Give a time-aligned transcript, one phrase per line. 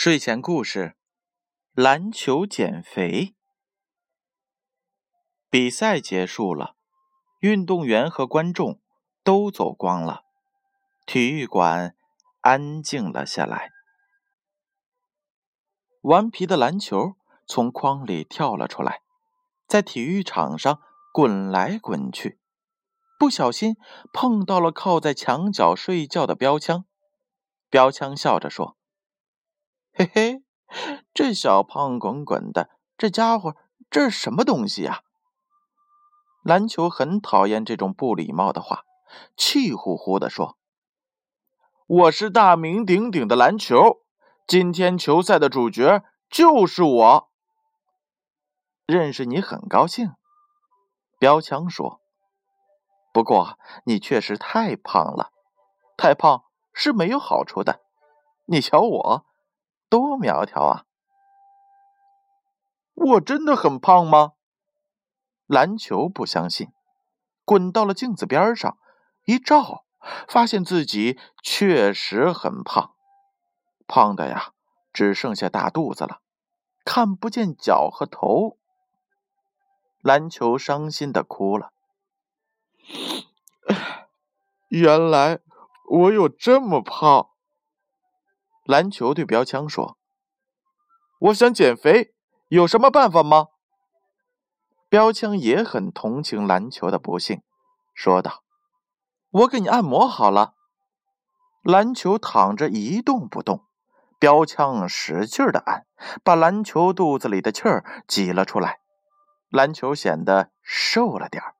[0.00, 0.94] 睡前故事：
[1.72, 3.34] 篮球减肥。
[5.50, 6.76] 比赛结束了，
[7.40, 8.80] 运动员和观众
[9.24, 10.22] 都走光了，
[11.04, 11.96] 体育馆
[12.42, 13.72] 安静了下来。
[16.02, 19.02] 顽皮的篮球从筐里跳了出来，
[19.66, 20.80] 在体育场上
[21.12, 22.38] 滚来滚去，
[23.18, 23.74] 不小心
[24.12, 26.84] 碰到了靠在墙角睡觉的标枪。
[27.68, 28.77] 标枪笑着说。
[29.98, 30.42] 嘿嘿，
[31.12, 33.56] 这小胖滚滚的，这家伙
[33.90, 35.02] 这是什么东西呀？
[36.44, 38.84] 篮球很讨厌这种不礼貌的话，
[39.36, 40.56] 气呼呼地说
[41.88, 44.04] ：“我是大名鼎鼎的篮球，
[44.46, 47.30] 今天球赛的主角就是我。”
[48.86, 50.12] 认识你很高兴，
[51.18, 52.00] 标枪说
[53.12, 55.32] ：“不过你确实太胖了，
[55.96, 57.80] 太胖是没有好处的。
[58.44, 59.24] 你瞧我。”
[59.88, 60.84] 多苗条啊！
[62.94, 64.32] 我真的很胖吗？
[65.46, 66.68] 篮球不相信，
[67.44, 68.76] 滚到了镜子边上，
[69.24, 69.84] 一照，
[70.28, 72.94] 发现自己确实很胖，
[73.86, 74.52] 胖的呀，
[74.92, 76.20] 只剩下大肚子了，
[76.84, 78.58] 看不见脚和头。
[80.00, 81.72] 篮球伤心的哭了。
[84.68, 85.40] 原来
[85.88, 87.30] 我有这么胖。
[88.68, 89.96] 篮球对标枪说
[91.20, 92.12] ：“我想减肥，
[92.48, 93.46] 有什么办法吗？”
[94.90, 97.40] 标枪也很同情篮球的不幸，
[97.94, 98.44] 说道
[99.32, 100.52] ：“我给你按摩好了。”
[101.64, 103.64] 篮球躺着一动不动，
[104.18, 105.86] 标枪使劲的按，
[106.22, 108.80] 把篮球肚子里的气儿挤了出来。
[109.48, 111.54] 篮球显得瘦了点儿，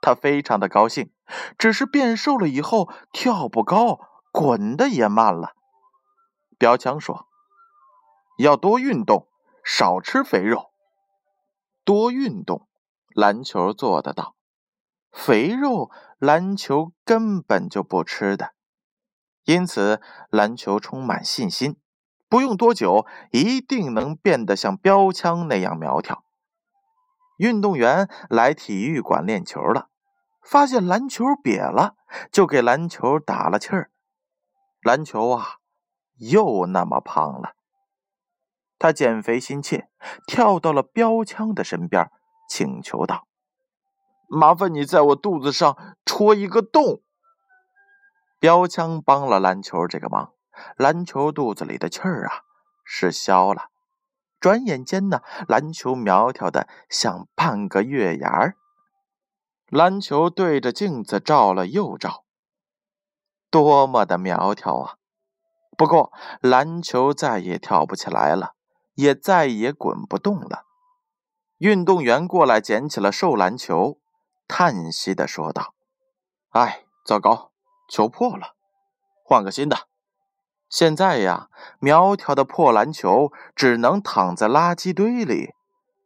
[0.00, 1.12] 他非常的高兴，
[1.56, 4.00] 只是变瘦了以后跳不高，
[4.32, 5.54] 滚的也慢了。
[6.58, 7.26] 标枪说
[8.38, 9.28] ：“要多运动，
[9.64, 10.72] 少吃肥肉。
[11.84, 12.68] 多运动，
[13.14, 14.36] 篮球做得到。
[15.10, 18.52] 肥肉，篮球根本就不吃的。
[19.44, 21.76] 因此，篮球充满信心，
[22.28, 26.24] 不用多久，一定能变得像标枪那样苗条。
[27.38, 29.88] 运动员来体育馆练球了，
[30.42, 31.96] 发现篮球瘪了，
[32.30, 33.90] 就给篮球打了气儿。
[34.82, 35.56] 篮球啊！”
[36.18, 37.54] 又那么胖了，
[38.78, 39.88] 他减肥心切，
[40.26, 42.10] 跳到了标枪的身边，
[42.48, 43.26] 请求道
[44.28, 47.02] ：“麻烦你在我肚子上戳一个洞。”
[48.38, 50.32] 标枪帮了篮球这个忙，
[50.76, 52.42] 篮球肚子里的气儿啊
[52.84, 53.68] 是消了。
[54.40, 58.56] 转眼间呢，篮球苗条的像半个月牙儿。
[59.68, 62.24] 篮球对着镜子照了又照，
[63.48, 64.96] 多么的苗条啊！
[65.76, 68.54] 不过，篮球再也跳不起来了，
[68.94, 70.64] 也再也滚不动了。
[71.58, 73.98] 运动员过来捡起了瘦篮球，
[74.46, 75.74] 叹息的说道
[76.50, 77.52] ：“哎，糟糕，
[77.88, 78.54] 球破了，
[79.24, 79.88] 换个新的。
[80.68, 85.54] 现在呀，苗条的破篮球只能躺在垃圾堆里，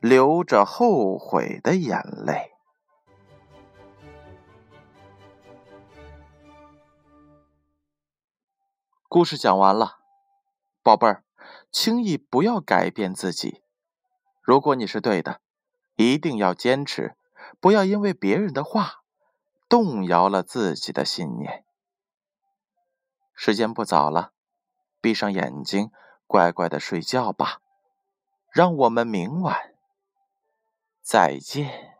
[0.00, 2.51] 流着后悔的眼泪。”
[9.12, 9.98] 故事讲完了，
[10.82, 11.22] 宝贝儿，
[11.70, 13.62] 轻易不要改变自己。
[14.40, 15.42] 如果你是对的，
[15.96, 17.14] 一定要坚持，
[17.60, 19.02] 不要因为别人的话
[19.68, 21.66] 动摇了自己的信念。
[23.34, 24.32] 时间不早了，
[25.02, 25.90] 闭上眼睛，
[26.26, 27.60] 乖乖的睡觉吧。
[28.50, 29.74] 让我们明晚
[31.02, 31.91] 再见。